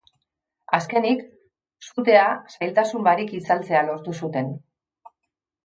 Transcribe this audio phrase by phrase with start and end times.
[0.77, 1.21] Azkenik,
[1.89, 2.23] sutea
[2.55, 4.53] zailtasun barik itzaltzea lortu zuten.